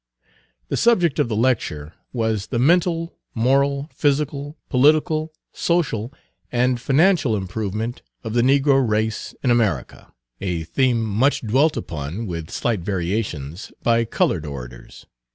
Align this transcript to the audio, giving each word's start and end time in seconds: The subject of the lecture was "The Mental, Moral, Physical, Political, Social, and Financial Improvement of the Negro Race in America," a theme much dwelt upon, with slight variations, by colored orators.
The 0.69 0.77
subject 0.77 1.19
of 1.19 1.29
the 1.29 1.35
lecture 1.35 1.93
was 2.11 2.47
"The 2.47 2.57
Mental, 2.57 3.15
Moral, 3.35 3.87
Physical, 3.93 4.57
Political, 4.67 5.31
Social, 5.53 6.11
and 6.51 6.81
Financial 6.81 7.37
Improvement 7.37 8.01
of 8.23 8.33
the 8.33 8.41
Negro 8.41 8.81
Race 8.83 9.35
in 9.43 9.51
America," 9.51 10.11
a 10.39 10.63
theme 10.63 11.03
much 11.03 11.41
dwelt 11.41 11.77
upon, 11.77 12.25
with 12.25 12.49
slight 12.49 12.79
variations, 12.79 13.71
by 13.83 14.03
colored 14.03 14.47
orators. 14.47 15.05